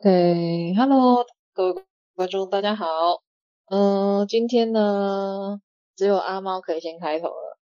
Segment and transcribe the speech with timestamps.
[0.00, 1.84] OK，Hello，各位
[2.14, 3.20] 观众，大家好。
[3.68, 5.60] 嗯，今天呢，
[5.96, 7.58] 只有阿猫可以先开头了。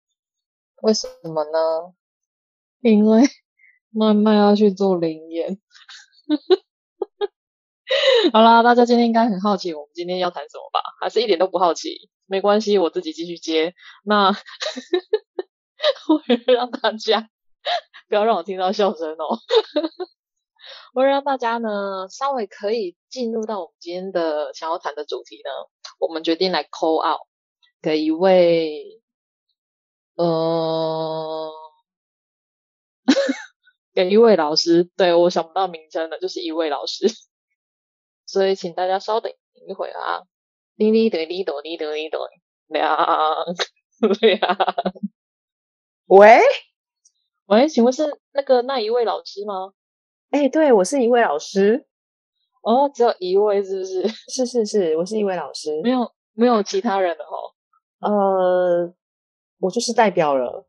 [0.81, 1.93] 为什么呢？
[2.79, 3.23] 因为
[3.91, 5.59] 麦麦要去做灵验。
[8.31, 10.79] 好啦，大家今天应该很好奇，我们今天要谈什么吧？
[11.01, 12.09] 还是一点都不好奇？
[12.27, 13.73] 没关系，我自己继续接。
[14.05, 14.31] 那，
[16.07, 17.29] 我让大家
[18.07, 19.37] 不要让我听到笑声哦。
[20.93, 25.49] 为了让大家呢稍微可以进入到我们今天的想要谈的主题呢，
[25.99, 27.21] 我们决定来 call out
[27.81, 29.01] 给一位，
[30.15, 31.51] 呃，
[33.93, 37.07] 给一位老师，对，我想不到名称了，就是一位老师，
[38.27, 39.33] 所以请大家稍等
[39.67, 40.21] 一会啊，
[40.77, 42.19] 滴滴答滴答滴答滴答
[42.67, 42.97] 亮
[44.21, 44.57] 亮，
[46.05, 46.39] 喂？
[47.47, 49.73] 喂，请问是那个那一位老师吗？
[50.31, 51.85] 哎，对，我是一位老师。
[52.63, 54.07] 哦，只有一位是不是？
[54.31, 57.53] 是是是，我是一位老师，没有没有其他人的哦。
[57.99, 58.93] 呃，
[59.59, 60.65] 我就是代表了。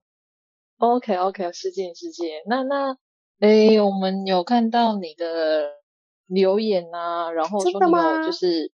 [0.78, 2.28] OK OK，失敬失敬。
[2.46, 2.96] 那那，
[3.40, 5.70] 哎，我们有看到你的
[6.26, 8.72] 留言啊，然后说你有就是，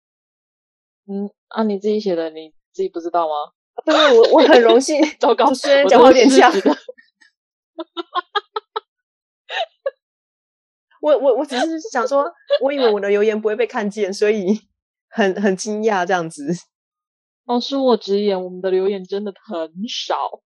[1.08, 3.34] 嗯，啊，你自己写的，你自己不知道吗？
[3.84, 5.02] 对，我我很荣幸。
[5.20, 6.52] 糟糕，虽然讲话有点像。
[11.06, 12.26] 我我我只是想说，
[12.64, 14.60] 我以为我的留言不会被看见，所以
[15.08, 16.52] 很很惊讶这样子。
[17.46, 20.42] 哦，恕我直言，我们的留言真的很少，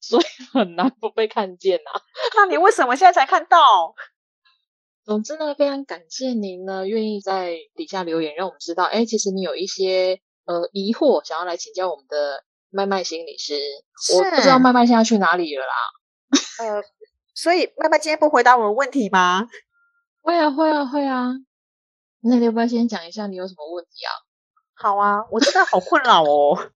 [0.00, 2.02] 所以很难不被看见呐、啊。
[2.34, 3.94] 那你为什么现在才看到？
[5.04, 13.54] 总之呢，非常感谢您呢，愿意在底下留言，让我们知道，哎，其实你有一些呃疑惑，想要来请教我们的麦麦心理师。
[14.16, 15.72] 我不知道麦麦现在去哪里了啦。
[16.58, 16.82] 呃，
[17.32, 19.46] 所以麦麦今天不回答我的问题吗？
[20.24, 21.34] 会啊会啊会啊，
[22.22, 24.10] 那你要不要先讲一下你有什么问题啊？
[24.72, 26.70] 好啊，我真的好困扰哦。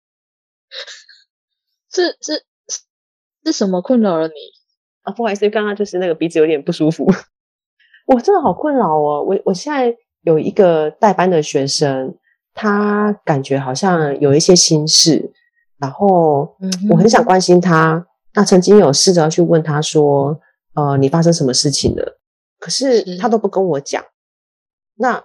[1.91, 2.45] 是是
[3.43, 4.35] 是什么困扰了你
[5.01, 5.15] 啊？
[5.15, 7.11] 不好意思，刚刚就是那个鼻子有点不舒服。
[8.07, 9.25] 我真的好困扰哦。
[9.27, 12.19] 我我现在有一个代班的学生，
[12.53, 15.33] 他感觉好像有一些心事，
[15.79, 16.55] 然后
[16.91, 17.95] 我很想关心他。
[17.95, 20.39] 嗯、那曾经有试着要去问他说
[20.77, 22.17] ：“呃，你发生什么事情了？”
[22.59, 24.05] 可是他都不跟我讲，
[24.97, 25.25] 那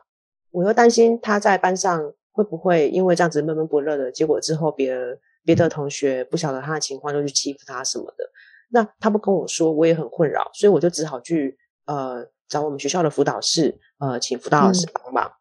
[0.52, 8.30] 我又担心他在班上会不会因为这样子闷闷不乐的结果之后，别的别的同学不晓得他的情况就去欺负他什么的。
[8.70, 15.26] 那他不跟我说，我也很困扰，所以我就只好去呃找我们学校的辅导室，呃请辅导老师帮忙。
[15.26, 15.34] 嗯、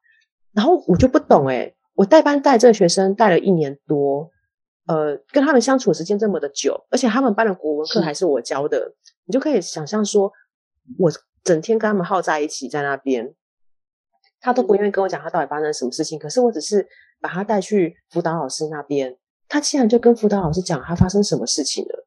[0.53, 4.31] 然后我就不懂诶，我带班带这个学生带了一年多，
[4.87, 10.31] 呃跟他们相处时间这么的久，而且他们班的国文课还是我教的，你就可以想象说
[10.99, 11.13] 我。
[11.45, 13.35] 整天跟他们耗在一起，在那边，
[14.39, 16.17] 他都不愿意跟我讲他到底发生什么事情。
[16.17, 16.87] 可是我只是
[17.21, 22.07] 把他带去辅导老师那边，他竟然就跟辅导老师讲他发生什么事情了。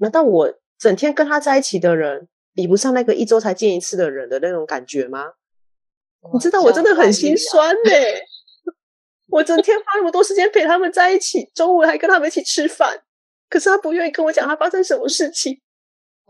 [0.00, 5.34] 难道我整天跟他在一起的人比不上那个一周才见一次的人的那种感觉吗？
[6.32, 8.24] 你知道我真的很心酸呢、欸。
[9.30, 13.04] 我整天花那么多时间陪他们在一起，中午还跟他们一起吃饭，
[13.48, 15.62] 可是他不愿意跟我讲他发生什么事情。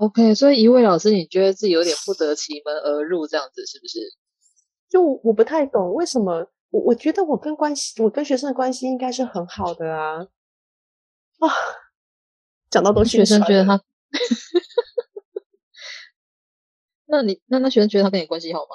[0.02, 4.00] OK，所以一位老师，你觉得自己有点不得其门而入，这样子是不是？
[4.88, 10.26] 就我不太懂为什么，我我觉得我跟关系，我跟学生的关系应该是很好的啊。
[11.38, 11.48] 啊，
[12.68, 13.80] 讲到都学生觉得他，
[17.06, 18.74] 那你那那学生觉得他跟你关系好吗？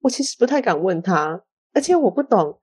[0.00, 1.44] 我其实不太敢问他，
[1.74, 2.62] 而且我不懂，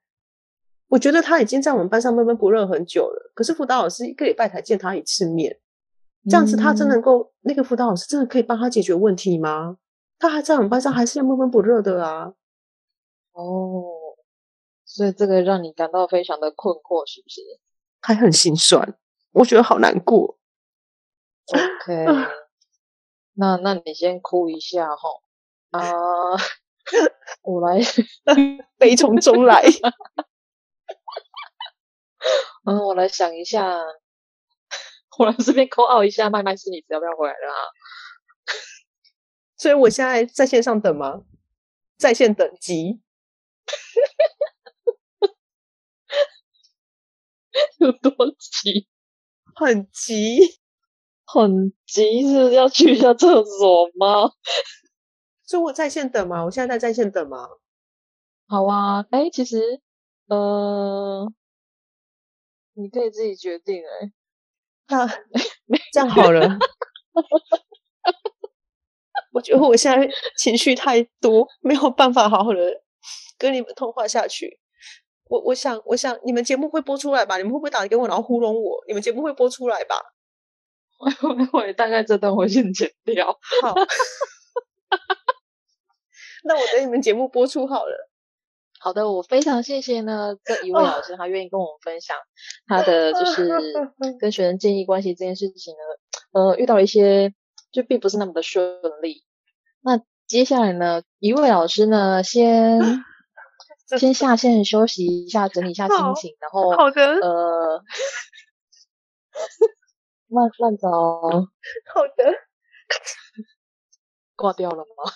[0.88, 5.60] 我觉得他已经在我们班上闷闷不乐很久了，可是辅导老师一个礼拜才见他一次面。
[6.30, 9.78] 这样子，他真能够、嗯、那个辅导老师真的可以帮他解决问题吗？
[10.20, 12.34] 他还在我们班上，还是要闷闷不乐的啊。
[13.34, 13.84] 哦，
[14.86, 17.42] 所以这个让你感到非常的困惑，是不是？
[18.00, 18.98] 还很心酸，
[19.32, 20.38] 我觉得好难过。
[21.48, 22.06] OK，
[23.36, 25.10] 那那你先哭一下哈。
[25.72, 25.82] 啊，
[27.42, 27.82] 我来，
[28.78, 29.64] 悲从中来。
[32.66, 33.78] 嗯，我来想一下。
[35.20, 37.60] 我来这边 call out 一下，麦麦心理师要不要回来了啊？
[39.58, 41.22] 所以我现在在线上等吗？
[41.98, 43.00] 在线等急，
[47.78, 48.88] 有多急？
[49.56, 50.60] 很急，
[51.26, 54.32] 很急，是要去一下厕所吗？
[55.46, 56.44] 所以我在线等吗？
[56.44, 57.48] 我现在在在线等吗？
[58.48, 59.82] 好啊，哎，其实，
[60.28, 61.32] 呃，
[62.74, 64.12] 你可以自己决定，哎，
[64.94, 66.48] 那 这样好了。
[69.34, 70.08] 我觉得我现在
[70.38, 72.60] 情绪太多，没有办法好好的
[73.38, 74.60] 跟你们通话下去。
[75.26, 77.38] 我我想，我想你们节目会播出来吧？
[77.38, 78.84] 你们会不会打给我，然后糊弄我？
[78.88, 79.96] 你们节目会播出来吧？
[81.00, 83.28] 会会会，大概这段我先剪掉。
[83.62, 83.74] 好，
[86.44, 88.12] 那我等你们节目播出好了。
[88.84, 92.18] 好的，我非常谢谢呢这一位老师，他愿意跟我们分享
[92.68, 93.50] 他的就 是
[94.20, 95.80] 跟学生建立关系这件事情呢。
[96.34, 97.34] 呃，遇到了一些。
[97.74, 99.24] 就并不是那么的顺利。
[99.82, 102.80] 那接下来呢，一位老师呢，先
[104.00, 107.84] 先下线休息一下，整理一下心情，然后好的，呃，
[110.30, 112.24] 慢慢走，好的，
[114.36, 115.12] 挂掉了吗？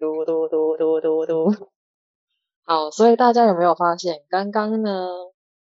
[0.00, 1.73] 嘟嘟嘟嘟嘟嘟。
[2.64, 5.08] 好，所以大家有没有发现，刚刚呢，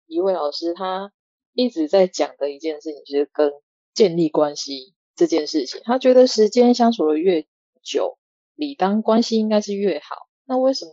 [0.07, 1.13] 一位老师他
[1.53, 3.53] 一直在讲的一件事情，就是跟
[3.95, 4.95] 建立关系。
[5.15, 7.47] 这件事情，他觉得时间相处的越
[7.83, 8.19] 久，
[8.55, 10.17] 理当关系应该是越好。
[10.47, 10.93] 那为什么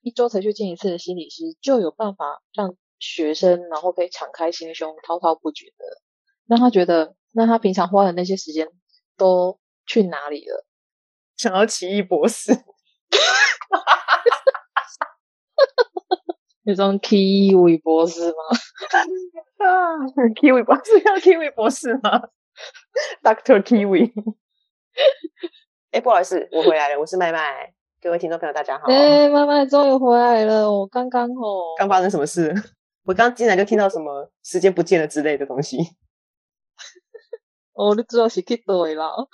[0.00, 6.02] 一周才去见一次的心理师，就有办法让学生然后可以敞开心胸、滔滔不绝的？
[6.48, 8.68] 让他觉得，那他平常花的那些时间
[9.16, 10.66] 都去哪里了？
[11.36, 12.52] 想要奇异博士？
[16.64, 18.36] 那种 Kiwi 博士吗？
[19.66, 19.98] 啊
[20.34, 22.22] ，Kiwi 博士要 Kiwi 博士吗？
[23.22, 24.12] Doctor Kiwi，
[25.90, 28.84] 哎、欸，不好意思，我回来了，我是麦麦，各位听众朋友，大家好。
[28.88, 32.54] 哎、欸，麦麦终于回来了，我刚刚哦，刚发生什么事？
[33.04, 35.78] 我刚进来就听到什么时间不见了之类的东西。
[37.72, 39.26] 哦，你知道是去对了。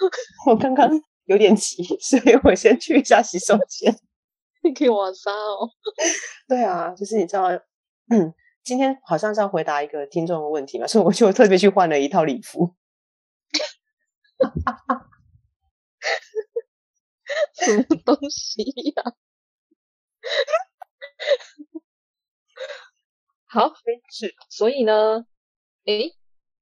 [0.47, 0.89] 我刚刚
[1.25, 3.95] 有点急，所以我先去一下洗手间。
[4.63, 5.71] 你可以晚上哦。
[6.49, 7.49] 对啊，就是你知道，
[8.11, 12.75] 嗯，今天好像是要回答一个听众的问题嘛，所以我就特别去换了一套礼服。
[17.55, 18.63] 什么东西
[18.97, 19.13] 呀、 啊？
[23.47, 23.73] 好，
[24.11, 25.27] 是，所以呢，
[25.87, 26.15] 诶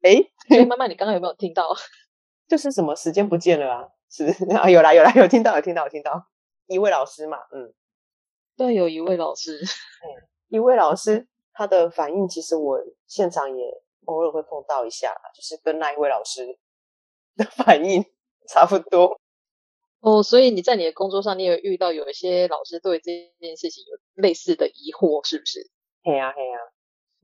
[0.02, 1.68] 诶所以妈妈，你刚刚有没有听到？
[2.48, 3.88] 就是什么时间不见了啊？
[4.08, 6.28] 是啊，有啦有啦，有听到有听到有听到，
[6.66, 7.74] 一位老师嘛，嗯，
[8.56, 10.06] 对，有一位老师，嗯，
[10.48, 13.64] 一位老师，他的反应其实我现场也
[14.06, 16.58] 偶尔会碰到一下，就是跟那一位老师。
[17.36, 18.02] 的 反应
[18.48, 19.20] 差不多
[20.00, 25.70] 哦，所以你在你的工作上，你有遇到有一些老师对这件事情有类似的疑惑，是不是？
[26.02, 26.58] 嘿呀嘿呀，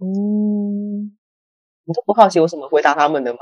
[0.00, 1.16] 嗯，
[1.84, 3.40] 你都不好奇我怎么回答他们的吗？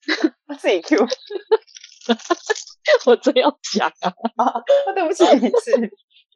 [0.60, 1.06] 自己 Q，
[3.06, 3.88] 我真要讲
[4.36, 4.62] 啊！
[4.94, 5.90] 对不起，是，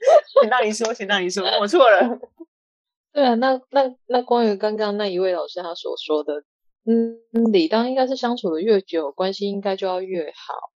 [0.41, 2.19] 请让你说，请让你说，我错了。
[3.13, 6.45] 对啊，那那那关于刚刚那一位老师他所说的。
[6.87, 7.17] 嗯，
[7.51, 10.71] 理当应该是相处的越久，关系应该就要越好，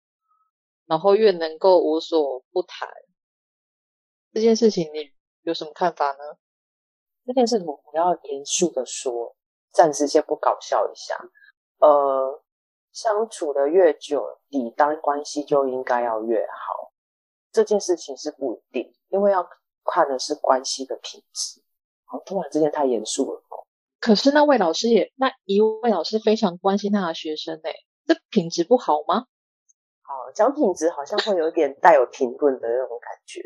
[0.85, 2.87] 然后越能够无所不谈。
[4.31, 5.09] 这件事情你
[5.41, 6.37] 有什么看法呢？
[7.25, 9.35] 这件事情我要严肃的说，
[9.71, 11.17] 暂时先不搞笑一下。
[11.79, 12.43] 呃，
[12.91, 16.91] 相处的越久，理当关系就应该要越好。
[17.51, 19.47] 这件事情是不一定，因为要
[19.85, 21.61] 看的是关系的品质。
[22.03, 23.41] 好，突然之间太严肃了。
[24.01, 27.73] 可是那位老师也，那一位老师非常关心他的学生诶，
[28.05, 29.25] 这品质不好吗？
[30.03, 33.41] 好，讲品质好像会有点带有评论的那种感觉。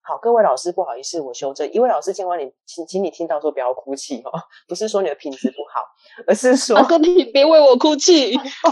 [0.00, 4.32] 好，各位老师，不好意思，我修正，一位老师尽管你，请请你听到说不要哭泣哦，
[4.66, 5.84] 不是说你的品质不好，
[6.26, 8.36] 而是说，哥你别为我哭泣。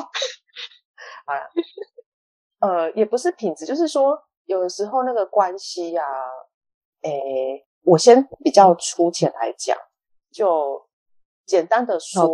[1.25, 1.49] 好了，
[2.59, 4.21] 呃，也不是品质，就是说
[4.51, 6.27] 有的时候那个关系呀、啊，
[7.03, 9.77] 诶，我先比较粗浅来讲，
[10.33, 10.89] 就。
[11.47, 12.29] 简单的说，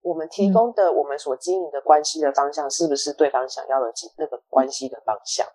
[0.00, 5.46] 我们提供的、嗯、我们所经营的关系的方向，是不是对方想要的那个关系的方向？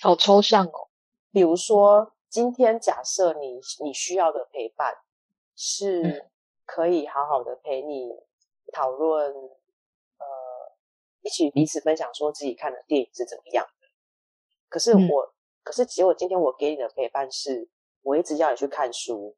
[0.00, 0.88] 好抽象哦。
[1.30, 4.96] 比如说，今天假设你你需要的陪伴，
[5.54, 6.28] 是
[6.66, 8.10] 可以好好的陪你
[8.72, 10.26] 讨论，呃，
[11.22, 13.77] 一起彼此分享说自己看的电影是怎么样的。
[14.68, 15.32] 可是我，嗯、
[15.62, 17.68] 可是结果今天我给你的陪伴是，
[18.02, 19.36] 我一直要你去看书，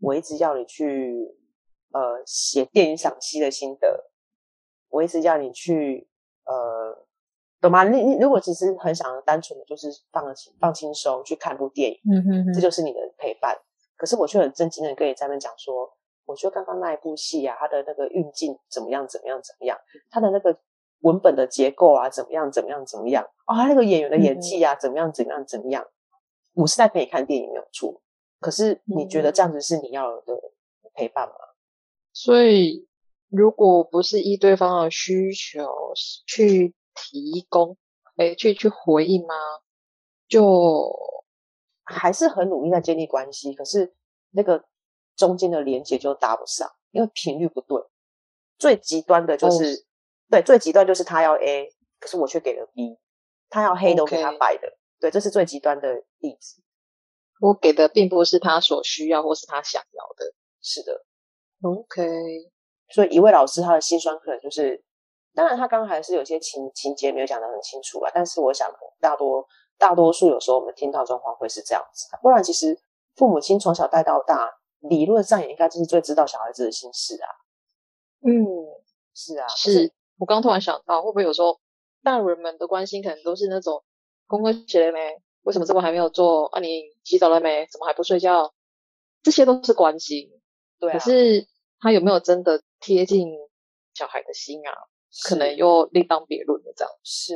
[0.00, 1.38] 我一直要你去。
[1.94, 4.10] 呃，写电影赏析的心得，
[4.88, 6.08] 我一直要你去
[6.46, 7.06] 呃
[7.60, 7.84] 懂吗？
[7.86, 13.54] 你你如果只是很想单纯的就是放轻放轻松去看部电影，嗯哼哼，这就是你的陪伴。
[13.94, 15.92] 可是我却很震惊的跟你在那边讲说，
[16.24, 19.78] 我觉得刚刚那一部戏啊，它的那个运镜怎么样怎么样怎么样，
[20.10, 20.58] 它的那个
[21.02, 25.86] 文本的结构啊怎么样怎么样怎么样，哦，他那个演员的演技啊怎么样怎么样怎么样。
[26.54, 28.00] 我是在陪你看电影没有错，
[28.40, 30.34] 可是你觉得这样子是你要的
[30.94, 31.34] 陪伴吗？
[32.12, 32.88] 所以
[33.28, 35.68] 如果不是依对方的需求
[36.26, 37.76] 去提供，
[38.16, 39.34] 诶，去去回应吗？
[40.26, 40.90] 就。
[41.84, 43.92] 还是很努力在建立关系，可是
[44.30, 44.64] 那个
[45.16, 47.82] 中间的连接就搭不上，因为频率不对。
[48.56, 49.76] 最极端的就是，oh.
[50.32, 51.68] 对，最极端就是他要 A，
[52.00, 52.98] 可是我却给了 B，
[53.50, 55.00] 他要黑的我给他白的，Okay.
[55.02, 56.62] 对，这是最极端的例子。
[57.42, 61.04] 我给的并不是他所需要或是他想要的，是的。
[61.60, 62.02] OK，
[62.88, 64.82] 所以一位老师他的心酸可能就是，
[65.34, 69.46] 当然他刚刚还是有些情情节没有讲得很清楚啊，但是我想大多。
[69.78, 72.78] 大多数有时候我们听到状况会是这样子，不然其实
[73.16, 74.48] 父母亲从小带到大，
[74.78, 77.26] 理论上也应该就是最知道小孩子的心事啊。
[78.20, 78.32] 嗯，
[79.12, 79.92] 是啊，是。
[80.12, 81.58] 是我刚突然想到，会不会有时候
[82.02, 83.82] 大人们的关心可能都是那种
[84.26, 84.98] 功课写了没？
[85.42, 86.46] 为什么这么还没有做？
[86.46, 87.66] 啊，你洗澡了没？
[87.70, 88.52] 怎么还不睡觉？
[89.22, 90.28] 这些都是关心，
[90.78, 90.92] 对啊。
[90.92, 91.46] 可是
[91.80, 93.28] 他有没有真的贴近
[93.94, 94.70] 小孩的心啊？
[95.28, 96.92] 可能又另当别论的这样。
[97.02, 97.34] 是。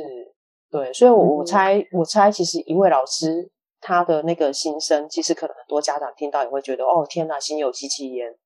[0.69, 8.37] 对，所以我，我我猜，我猜，其实一位老师他的那个心声，其实可能很多家长听到也会觉得，哦，天哪，心有戚戚焉，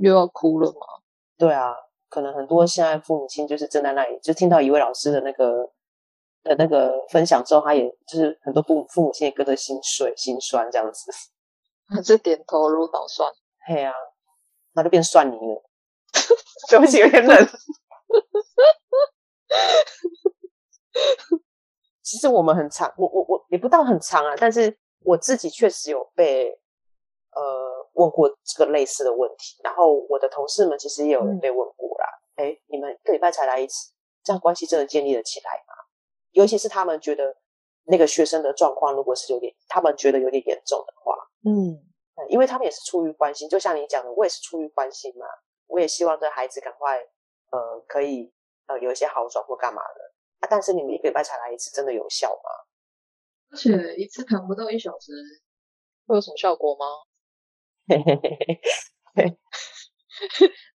[0.00, 0.80] 又要哭了吗？
[1.38, 1.72] 对啊，
[2.12, 5.64] 可能很多现在父母亲就是正在那里，就听到一位老师的那个
[6.42, 11.10] 的那个分享之后，他也就是很多父母父母亲也跟着心碎心酸这样子，
[11.88, 13.32] 还 是点头如捣蒜，
[13.66, 13.94] 嘿啊，
[14.74, 15.62] 那就变蒜泥了，
[16.68, 17.34] 对不起，有点冷。
[22.02, 26.56] 其实我们很长，我我我也不到很长啊，但是我自己确实有被呃
[27.92, 32.06] 问过这个类似的问题，然后我的同事们其实也有人被问过啦。
[32.36, 35.74] 哎、嗯，你们一个礼拜才来一次，这样关系真的建立了起来吗？
[36.30, 37.36] 尤其是他们觉得
[37.84, 41.78] 那个学生的状况如果是有点，他们觉得有点严重的话，嗯，
[42.28, 45.26] 因为他们也是出于关心，就像你讲的，我也是出于关心嘛，
[45.66, 46.98] 我也希望这孩子赶快
[47.50, 48.32] 呃可以
[48.66, 50.12] 呃有一些好转或干嘛的。
[50.40, 52.50] 啊、但是你们一个礼拜才来一次，真的有效吗？
[53.52, 55.12] 而且一次谈不到一小时，
[56.06, 56.86] 会有什么效果吗？
[57.88, 58.28] 嘿嘿嘿
[59.14, 59.38] 嘿，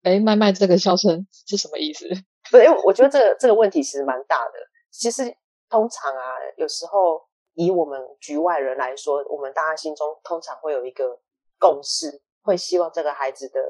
[0.03, 2.07] 哎，麦麦这个笑声是什么意思？
[2.51, 4.53] 不是，因为我觉得这个这个问题其实蛮大的。
[4.91, 5.25] 其实
[5.69, 7.23] 通常啊，有时候
[7.55, 11.21] 以我们局外人来说，我们大家心中通常会有一个
[11.59, 13.61] 共识，会希望这个孩子的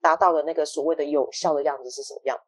[0.00, 2.44] 达到的那个所谓的有效的样子是什么样子？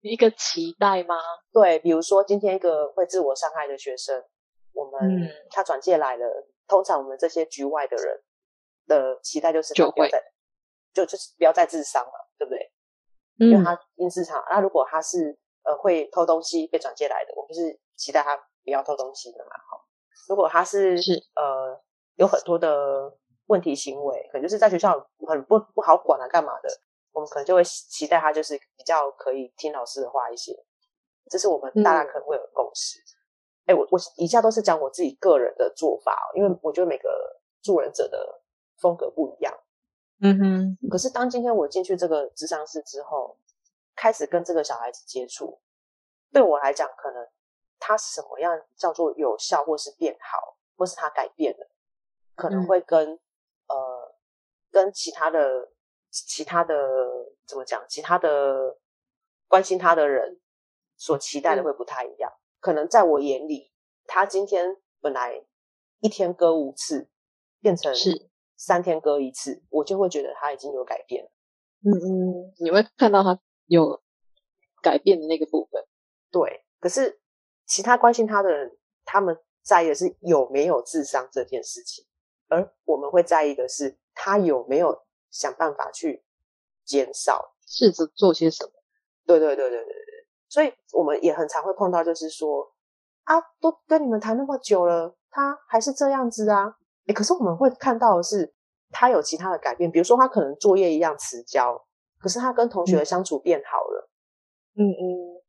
[0.00, 1.14] 一个期待吗？
[1.52, 4.24] 对，比如说今天一个会自我伤害的学生，
[4.72, 6.26] 我们、嗯、他转介来了，
[6.66, 8.20] 通常我们这些局外的人
[8.86, 10.18] 的期待就是他不要再
[10.92, 12.72] 就，会就就是不要再自伤了，对不对？
[13.40, 19.50] 嗯、因为他因市场，那如果他是呃会偷东西被转借来的，我们是期待他不要偷东西的嘛。
[19.50, 19.80] 哈，
[20.28, 21.80] 如果他是是呃
[22.16, 23.12] 有很多的
[23.46, 24.92] 问题行为，可能就是在学校
[25.26, 26.68] 很不不好管啊，干嘛的？
[27.12, 30.52] 我们可能就会期待他就是比较可以听老师的话一些，
[31.30, 32.98] 这是我们大家可能会有共识。
[33.66, 37.10] 哎、嗯，我我以下都是讲我自己个人的做法，因为我觉得每个
[37.62, 38.41] 助人者的
[38.82, 39.54] 风格不一样。
[40.20, 40.88] 嗯哼。
[40.90, 43.38] 可是当今天我进去这个智商室之后，
[43.96, 45.60] 开始跟这个小孩子接触，
[46.32, 47.26] 对我来讲，可能
[47.78, 51.70] 他什么样叫做有效，或是变好，或是他改变了，
[52.34, 53.18] 可能会跟、嗯、
[53.68, 54.14] 呃
[54.70, 55.70] 跟其他的。
[56.14, 56.74] 其他的
[57.46, 57.82] 怎么讲？
[57.88, 58.76] 其他的
[59.48, 60.42] 关心他的人
[60.98, 62.30] 所期待的会不太一样。
[62.30, 63.72] 嗯、可能在我眼里，
[64.06, 65.42] 他今天本来
[66.00, 67.08] 一天割五次，
[67.62, 68.28] 变成是
[68.64, 71.30] 三天割一次，我就会觉得他已经有改变了。
[71.84, 74.00] 嗯嗯，你会看到他有
[74.80, 75.84] 改变的那个部分。
[76.30, 77.20] 对，可是
[77.66, 82.04] 其他关心他的人，他们在意的是有没有智商这件事情，
[82.48, 85.02] 而我们会在意的是他有没有。
[85.32, 86.22] 想办法去
[86.84, 88.70] 减少，试着做些什么。
[89.24, 92.70] 对对对对对对，所以我们也很常会碰到，就是说
[93.24, 96.76] 啊，都跟你们谈那么久了，他还是这样子啊。
[97.06, 98.52] 诶，可是我们会看到的是，
[98.90, 101.84] 他有其他的改变，比如说他可能作业一样迟交，
[102.20, 104.10] 可是他跟同学的相处变好了。
[104.76, 105.42] 嗯嗯，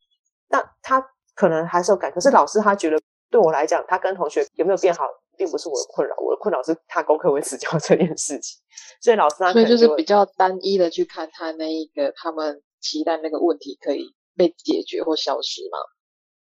[0.50, 1.06] 那他
[1.36, 5.06] 可能还是有改，可是老师他觉得，对我来讲，他跟同学有没有变好？
[5.36, 8.62] 并不是我的困扰，我的困扰是他功课会迟交 这件事情。
[9.02, 15.80] 所以老师他，所以就是比较单一的去看他那一个他们期待那个问题可以被解决或消失嘛。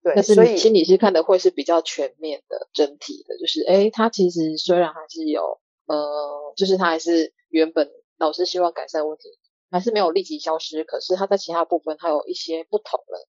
[0.05, 9.29] 对，但是所以心理师看的会是比较全面的、整体的，就是诶，他其实虽然还是有呃，就是他还是原本老师希望改善问题，
[9.71, 13.27] 还是没有立即消失，可是他在其他部分他有一些不同了。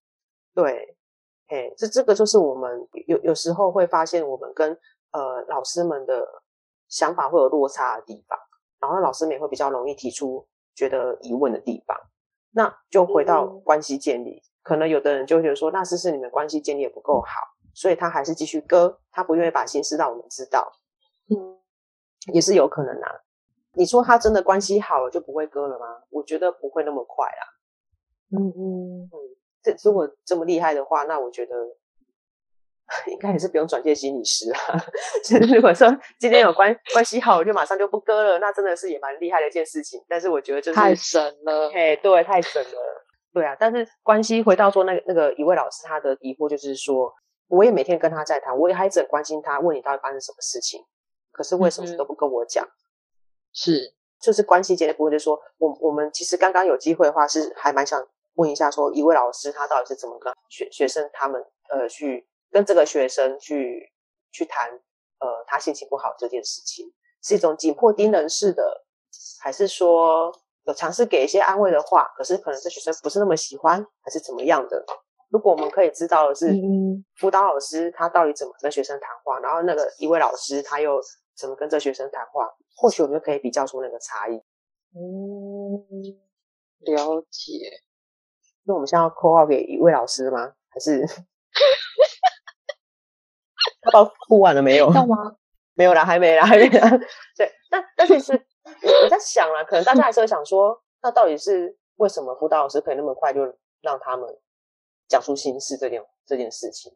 [0.55, 0.99] 对，
[1.47, 4.79] 哎，这这个就是我们有有时候会发现，我们跟
[5.13, 6.29] 呃老师们的
[6.91, 8.39] 想法会有落差的地方，
[8.81, 11.97] 然后老师们也会比较容易提出觉得疑问的地方。
[12.53, 17.29] 那就回到关系建立，嗯、可能有的人就会觉得说，那是是你们关系建立也不够好，
[17.73, 20.73] 所以他还是继续割，他不愿意把心思让我们知道，
[21.31, 21.57] 嗯，
[22.33, 23.09] 也是有可能啊。
[23.75, 25.87] 你说他真的关系好了就不会割了吗？
[26.11, 27.43] 我觉得不会那么快啊。
[28.37, 29.17] 嗯嗯嗯，
[29.63, 31.55] 这如果这么厉害的话，那我觉得
[33.07, 34.59] 应该也是不用转介心理师啊。
[35.55, 40.05] 如果说今天有关关系好，我就马上就不割了，那真的是也蛮厉害的一件事情。
[40.09, 43.06] 但是我觉得就是太神了，嘿，对，太神了，
[43.37, 43.55] 对啊。
[43.61, 47.13] 但是关系回到说那个那个一位老师他的疑惑就是说，
[47.49, 50.83] 我也每天跟他在谈，我也还一直很关心他，问你到底发生什么事情，
[51.33, 52.65] 可是为什么都不跟我讲？
[52.65, 52.73] 嗯
[53.53, 58.03] 是，就是关系间的部分，就是说，我我们其实刚刚有机会的话，是还蛮想
[58.37, 63.93] 问一下，说一位老师他到底是怎么跟学学生他们呃去跟这个学生去
[64.33, 64.71] 去谈
[65.21, 66.91] 呃他心情不好这件事情，
[67.23, 68.85] 是一种紧迫盯人式的，
[69.41, 70.33] 还是说
[70.67, 74.85] 有尝试给一些安慰的话，可是可能这学生不是那么喜欢，还是怎么样的？
[75.31, 76.53] 如果我们可以知道的是，
[77.17, 81.01] 辅导老师他到底怎么跟学生谈话，然后那个一位老师他又
[81.37, 82.49] 怎么跟这学生谈话？
[82.77, 84.35] 或许我们就可以比较出那个差异。
[84.95, 85.83] 嗯，
[86.81, 87.83] 了解。
[88.65, 90.53] 那我们现在要 call out 给一位老师吗？
[90.69, 91.07] 还是
[93.83, 94.93] 他把呼完了没有？
[94.93, 95.37] 要吗？
[95.75, 96.91] 没有啦，还没啦，还没啦。
[97.37, 98.47] 对，但但是是
[98.83, 103.41] 我我在想啊，可能大家还是会想说，那到底是为什么辅导老师可以那么快就
[103.81, 104.29] 让他们
[105.09, 106.93] 讲出心事这件这件事情？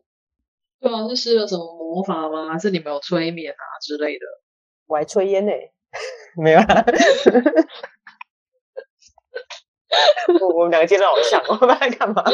[0.80, 2.50] 对啊，是施了什么魔法吗？
[2.52, 4.26] 还是你们有催眠啊之类的？
[4.86, 5.52] 我还抽烟呢，
[6.36, 6.64] 没有啊。
[10.40, 12.24] 我我们两个今天好像， 我们在干嘛？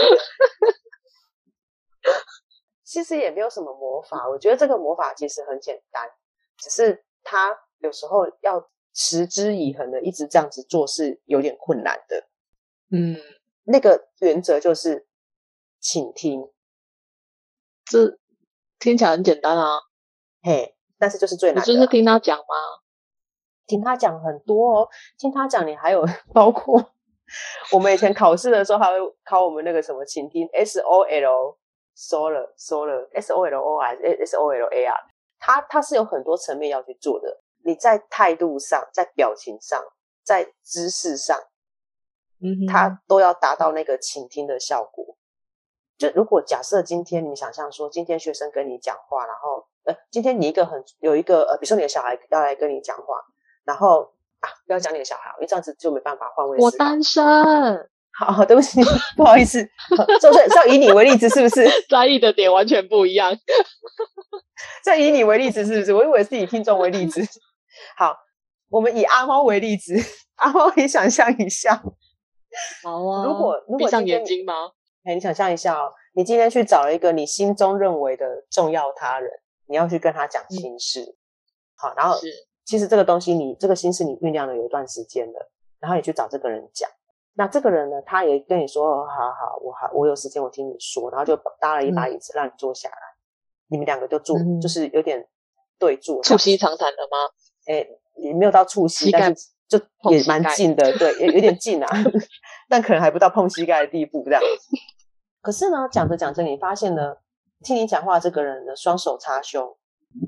[2.85, 6.09] 其实也没有什么魔法，我觉得这个魔法其实很简单，
[6.57, 8.61] 只是他有时候要
[8.97, 12.25] 持之以恒的一直这样子做是有点困难的。
[12.91, 13.17] 嗯，
[13.65, 15.07] 那个原则就是
[15.79, 16.51] 倾听，
[17.85, 18.19] 这
[18.79, 19.81] 听起来很简单啊，
[20.43, 20.73] 嘿。
[20.99, 22.45] 但是就是最难的，就是听他讲吗？
[23.67, 26.95] 听他讲很多哦，听他讲，你还有包括
[27.71, 31.59] 我们以前考试的时候，还会考我们那个什么倾听 S O L
[31.95, 34.85] S O L S O L S O L O I S O L A
[34.87, 34.97] R，
[35.39, 37.43] 它它是有很多层面要去做的。
[37.67, 39.83] 你在态度上，在表情上，
[40.25, 41.37] 在姿势上，
[42.41, 45.17] 嗯哼，它都要达到那个倾听的效果。
[45.99, 49.67] 就如果假设今天你想象说，今天学生跟你讲话，然后。
[49.87, 53.23] 呃，今天你一个很有一个呃，比如说你的小孩要来跟你讲话，
[53.65, 56.59] 然后啊，不要讲你的小孩，因为这样子就没办法换位。
[56.59, 57.23] 我单身。
[58.19, 58.81] 好，好，对不起，
[59.17, 59.63] 不好意思，
[60.21, 61.29] 就是是要以你为例子？
[61.31, 63.33] 是不是 在意的点完全不一样？
[64.83, 65.95] 再以你为例子，是不是？
[65.95, 67.23] 我以为是以听众为例子。
[67.97, 68.17] 好，
[68.69, 69.95] 我们以阿猫为例子，
[70.37, 71.75] 阿猫，你想象一下。
[72.83, 73.25] 好啊。
[73.25, 74.73] 如果如果闭上眼睛吗？
[75.05, 79.31] 哎，你想象一下哦，你今天去找了一个你心中认为的重要他人。
[79.69, 81.17] 你要去跟他讲心事，嗯、
[81.75, 82.29] 好，然后是
[82.65, 86.89] 其实这个东西你，你这个心事你酝酿了有一段时间了，然后你去找这个人讲，
[87.35, 93.19] 那这个人呢，他也跟你说，好好，我好，我有时间，我听你说，然后就搭了一把椅子让你坐下来，嗯、
[93.71, 95.29] 你们两个就坐，嗯、就是有点
[95.81, 97.29] 对坐，促膝长谈的吗？
[97.67, 99.79] 诶，也没有到触膝，但是就
[100.11, 101.89] 也蛮近的，对，也有点近啊，
[102.69, 104.43] 但可能还不到碰膝盖的地步这样。
[105.43, 107.17] 可是呢，讲着讲着，你发现呢？
[107.63, 109.77] 听你讲话，这个人的双手插胸，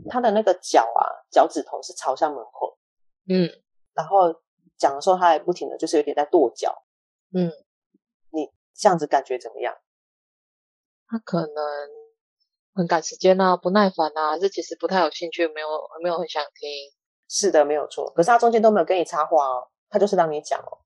[0.09, 2.79] 他的那个脚啊，脚趾头是朝向门口，
[3.29, 3.51] 嗯，
[3.93, 4.35] 然后
[4.79, 6.85] 讲的时候，他还不停的就是有点在跺脚，
[7.35, 7.53] 嗯，
[8.33, 9.77] 你这样子感觉怎么样？
[11.07, 11.57] 他可能
[12.75, 15.69] 很赶时间啊，不耐烦啊，还是其实不太有兴趣，没有
[16.03, 16.69] 没有很想听。
[17.29, 18.11] 是的，没有错。
[18.17, 20.79] 可是他中间都没有跟你插话哦，他就是让你讲哦，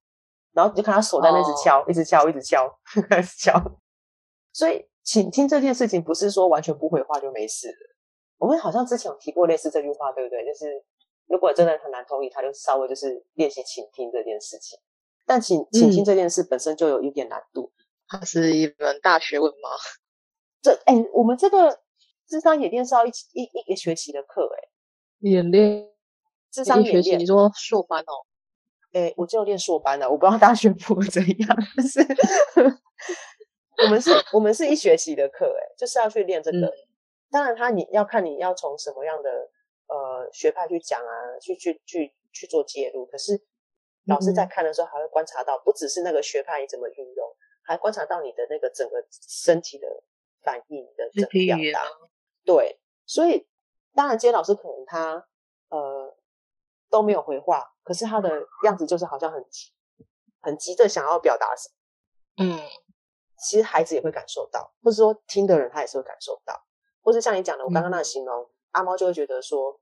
[0.52, 3.58] 然后你就看他手在那一直敲，哦、一直敲，一直敲，一直敲，
[4.52, 4.86] 所以。
[5.04, 7.96] 倾听这件事情不是说完全不回话就没事了。
[8.38, 10.46] 我们好像之前有提过类似这句话，对不对？
[10.46, 10.80] 就是
[11.26, 14.78] 如果真的很难同意，他就稍微就是练习倾听这件事情。
[15.26, 17.72] 但倾倾听这件事本身就有一点难度，
[18.06, 19.70] 它是一门大学问吗？
[20.62, 21.80] 这哎、欸，我们这个
[22.28, 24.68] 智商演练是要一一一个学期的课哎，
[25.28, 25.91] 演练
[26.52, 28.12] 咨商演练，你说硕班哦？
[28.92, 32.00] 哎、欸，我就练硕班了，我不知道大学部 怎样，但是。
[33.84, 36.58] 我们是，我们是一学期的课，哎，就是要去练这个。
[36.58, 36.72] 嗯、
[37.30, 39.28] 当然，他你要看你要从什么样的
[39.88, 41.10] 呃学派去讲啊，
[41.40, 43.04] 去去去去做介入。
[43.06, 43.42] 可是
[44.04, 47.26] 老师在看的时候，还会观察到，不只是那个学派你怎么运用，
[47.64, 49.88] 还观察到你的那个整个身体的
[50.42, 51.88] 反应的整个表达。
[52.44, 53.48] 对，所以
[53.94, 55.22] 当然，今天老师可能他呃
[56.92, 58.30] 都没有回话，可是他的
[58.62, 59.72] 样子就是好像很急，
[60.40, 62.44] 很急着想要表达什么。
[62.44, 62.60] 嗯。
[63.44, 66.64] 其实孩子也会感受到，或者说听的人他也是会感受到，
[67.02, 69.80] 或是像你讲的，我刚刚那个形容，嗯、阿猫就会觉得说，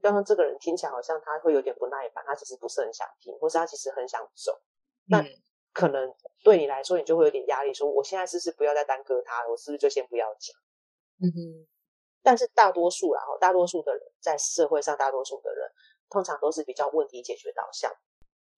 [0.00, 4.56] 刚刚这个人听起来好像他会有点不耐烦，他其实不是很想听，或是他其实很想走。
[5.06, 5.26] 那、嗯、
[5.72, 10.54] 可能对你来说，你就会有点压力，说我现在是不是不要再耽搁他了，我是不是就先不要讲？
[11.22, 11.68] 嗯哼。
[12.22, 15.68] 但是大多数然后大多数的人在社会上，大多数的人
[16.12, 17.90] 通常都是比较问题解决导向，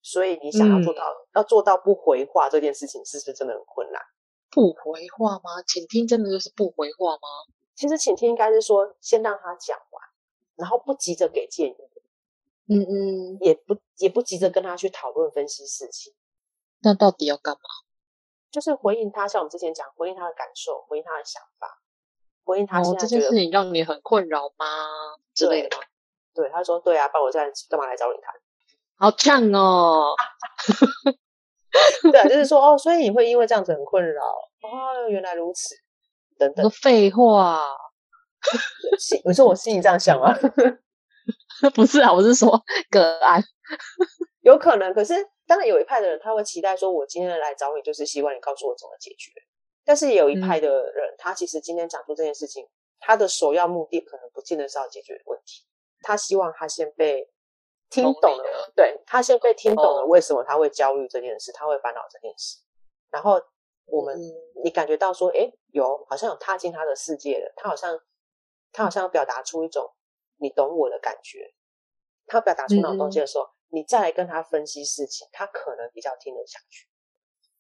[0.03, 4.03] 所以你想要做到、嗯、要做到不回话这件事情，是不是真的很困难？
[4.51, 5.63] 不回话吗？
[5.67, 7.29] 倾听真的就是不回话吗？
[7.77, 10.03] 其实倾听应该是说，先让他讲完，
[10.57, 11.77] 然后不急着给建议，
[12.69, 16.13] 嗯嗯，也不也不急着跟他去讨论分析事情。
[16.81, 17.61] 那到底要干嘛？
[18.51, 21.83] 就是回应他，像我们之前讲，回应他的感受，回应他的想法，
[22.45, 24.67] 回应他现在、哦、这件事情让你很困扰吗？
[25.35, 25.83] 之类的吗？
[26.35, 28.35] 对，他说对啊，不然我现在干嘛来找你谈？
[28.97, 30.15] 好呛哦！
[32.13, 34.23] 对啊，就是说哦，所以你会因为这样子很困扰
[34.63, 35.75] 哦，原来如此，
[36.39, 36.69] 等等。
[36.71, 37.61] 废话，
[39.25, 40.33] 你说我心里这样想吗？
[41.75, 43.43] 不是啊，我是说个案，
[44.43, 44.93] 有可能。
[44.93, 45.15] 可是
[45.47, 49.31] 当然有一派的人他会期待说，我今天来找你就是希望你告诉我怎么解决。
[49.85, 52.67] 但是也有一派的人，嗯、他其实今天讲出这件事情，
[53.01, 55.63] 他的首要目的可能不见得是要解决问题，
[56.05, 57.29] 他希望他先被。
[57.91, 62.59] 听懂了，对，他先被听懂了，为什么他会焦虑这件事，他会烦恼这件事。
[63.09, 63.41] 然后
[63.85, 64.19] 我们，
[64.65, 67.97] 你感觉到说，哎，有好像有踏进他的世界了，他好像
[68.73, 69.89] 他好像要表达出一种
[70.39, 71.55] 你懂我的感觉。
[72.27, 76.89] 他表达出那种东西的时候，你再来跟他分析事情，他可能比较听得下去。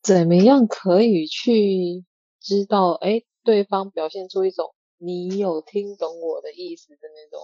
[0.02, 2.04] 怎么样可以去
[2.40, 7.40] 知道，哎，对方表现出一种你有听懂我的意思的那种？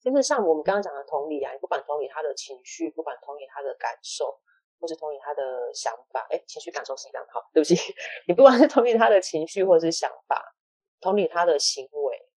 [0.00, 4.40] 就是像我们刚刚讲的同理啊，你不管同理他的情绪，不管同理他的感受，
[4.80, 7.74] 或是同理他的想法，哎，情绪感受是一样好，对不起，
[8.26, 10.54] 你不管是同理他的情绪或是想法，
[11.00, 12.28] 同理他的行为，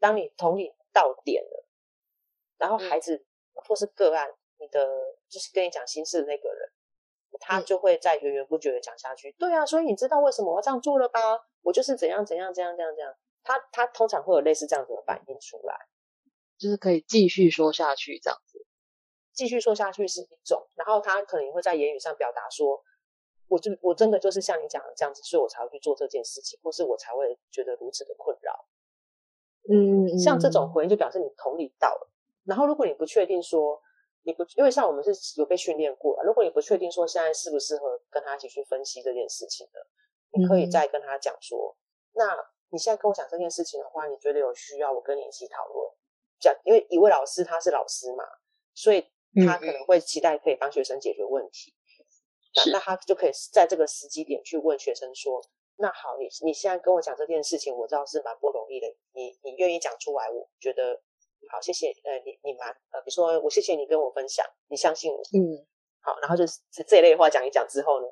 [0.00, 1.66] 当你同理到点了，
[2.56, 4.88] 然后孩子、嗯、或是个案，你的
[5.28, 6.70] 就是跟你讲心事的那个人，
[7.38, 9.28] 他就会在源源不绝的讲下去。
[9.28, 11.20] 嗯、对啊，所以你知道为什么我要这样做了吧？
[11.60, 15.76] 我就是怎样怎样怎样怎样怎样，他他通常会有类似这样子的反应出来。
[16.58, 18.66] 就是可以继续说下去，这样子，
[19.32, 22.82] 继续说下去是一种，然后他可能会在言语上表达说，
[23.46, 28.66] 我就我真的就是像你讲的这样子，所以我才会去做这件事情，或是我才会觉得如此的困扰。
[29.70, 32.10] 嗯，像这种回应就表示你同理到了。
[32.44, 33.80] 然后如果你不确定说
[34.22, 39.86] 你不，因为像我们是有被训练过了，如果你不确定说现在适不适合跟他一起去分析这件事情的，
[40.32, 45.90] 你可以再跟他讲说，嗯、那你现在跟我讲这件事情的话，你觉得有需要我跟你一起讨论？
[46.40, 48.24] 讲，因为一位老师他是老师嘛，
[48.74, 49.04] 所以
[49.46, 51.74] 他可能会期待可以帮学生解决问题。
[52.54, 55.40] 那那他就可以在这个时机点去问学生说
[55.76, 58.86] ：“那好，你你现在跟我讲这件事情，我知道是蛮不容易的。
[59.12, 61.00] 你你愿意讲出来，我觉得
[61.50, 61.92] 好，谢谢。
[62.04, 65.18] 呃，你你蛮呃，比如说我谢谢你跟我分享，你相信我。
[65.34, 65.66] 嗯，
[66.00, 68.08] 好，然后就是这一类话讲一讲之后呢，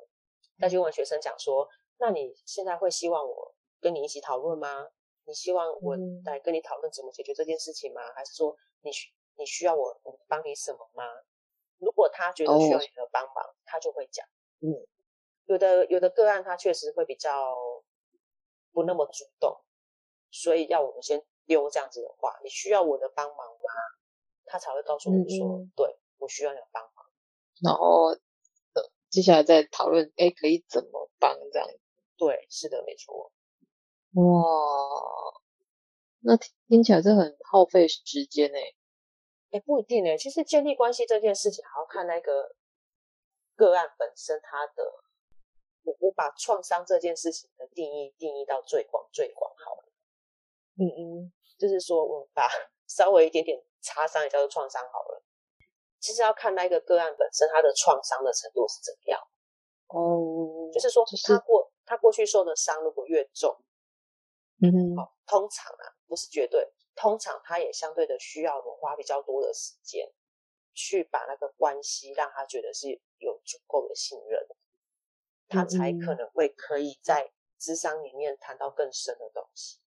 [0.61, 4.87] 再去问学生讲说：那你现在会希望我跟你一起讨论吗？”
[5.27, 8.01] 你希望我来跟你讨论怎么解决这件事情吗？
[8.01, 11.03] 嗯、还是说你需你需要我我帮你什么吗？
[11.79, 14.25] 如果他觉得需要你的帮忙，哦、他就会讲。
[14.61, 14.73] 嗯，
[15.45, 17.55] 有的有的个案他确实会比较
[18.71, 19.61] 不那么主动，
[20.31, 23.69] 所以要我们先丢这样子的话，你需要我的帮忙吗？
[24.45, 27.05] 他才会告诉你说，嗯、对我需要你的帮忙。
[27.61, 28.07] 然后
[28.73, 31.67] 呃，接下来再讨论，哎，可以怎么帮这样？
[32.17, 33.31] 对，是的，没错。
[34.17, 34.43] 哇，
[36.21, 36.35] 那
[36.67, 38.75] 听起来是很耗费时间诶。
[39.51, 40.17] 哎，不一定诶。
[40.17, 42.55] 其实建立关系这件事情，还要看那个
[43.55, 44.83] 个案本身，他的
[45.83, 49.83] 我我把创伤这件事情的定义定义到最广最广好了。
[50.79, 52.49] 嗯嗯，就是说我把
[52.89, 55.23] 稍微一点点擦伤也叫做创伤好了。
[55.99, 59.21] 其实要看那个个案本身，他的创伤的程度是怎么样。
[59.89, 63.55] 哦，就是说他过、就是、他过去受的伤如果越重。
[64.61, 70.11] 嗯哼，好，通常啊，不是绝对，通常他也相对的需要我花比较多的时间，
[70.73, 74.47] 去把那个关系让他觉得是有足够的信任，
[75.47, 79.79] 他才可能会可以在智商里面谈到更深的东西，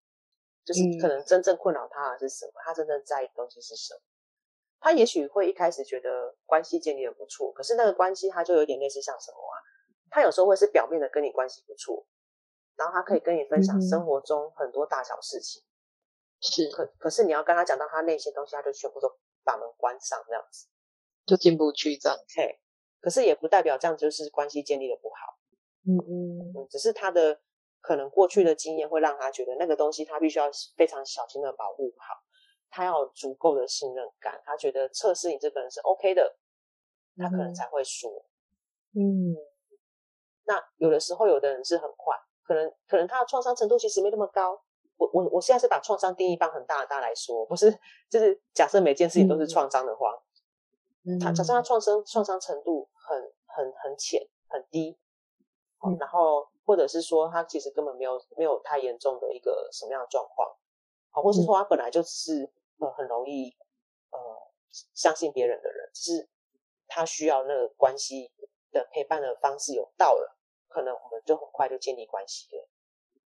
[0.65, 4.01] 就是可能真正困扰他的是什么，他真正在意的东西是什么。
[4.83, 9.55] 他也许会一开始觉得关系建立的不错，可是那个关系他就有点类似像什么啊？
[10.11, 12.07] 他有时候会是表面的跟你关系不错，
[12.81, 15.63] 然后他可以跟你分享生活中很多大小事情，
[16.41, 20.67] 是、嗯、可可是你要跟他讲到他那些东西，他就全部都把门关上，这样子。
[21.27, 22.19] 就进不去这样。
[22.35, 22.59] 嘿，
[23.03, 25.39] 可是也不代表这样就是关系建立的不好，
[25.87, 27.39] 嗯嗯，嗯，只是他的
[27.83, 32.15] 可能过去的经验会让他觉得那个东西他必须要非常小心的保护好。
[32.71, 36.39] 他要有足够的信任感，他觉得测试你这个人是 OK 的，
[37.19, 38.25] 他可能才会说。
[38.95, 39.37] 嗯，
[40.45, 42.17] 那有的时候，有的人是很快，
[42.51, 44.61] 可能可能他的创伤程度其实没那么高。
[44.97, 47.71] 我我我现在是把创伤定义放很大很大来说，不是
[48.09, 50.21] 就是假设每件事情都是创伤的话，
[51.05, 54.99] 嗯，他假设他创伤创伤程度很很很浅很低，
[55.87, 60.49] 嗯，然后或者是说他其实根本没有没有太严重的一个什么样的状况，
[61.11, 62.51] 好，或是说他本来就是。
[62.83, 63.55] 呃，很容易
[64.11, 64.19] 呃
[64.95, 66.29] 相信别人的人，只是
[66.89, 68.33] 他需要那个关系
[68.73, 70.35] 的陪伴的方式有到了，
[70.71, 72.69] 可能我们就很快就建立关系了。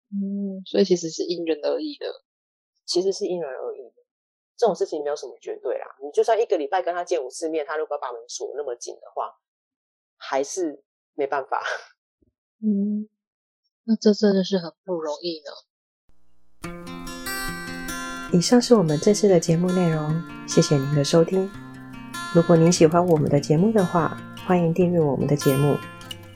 [0.09, 2.07] 嗯，所以其实是因人而异的，
[2.85, 4.03] 其实是因人而异的。
[4.57, 9.37] 这种事情没有什么绝对啦，你就算一个礼拜跟他见五次面，他如果把门锁那么紧的话，
[10.17, 11.61] 还是没办法。
[12.63, 13.07] 嗯，
[13.83, 15.51] 那这真的是很不容易呢。
[18.33, 20.11] 以上是我们这次的节目内容，
[20.47, 21.49] 谢谢您的收听。
[22.33, 25.77] 如果您喜欢我们的节目的话，欢迎订阅我们的节目，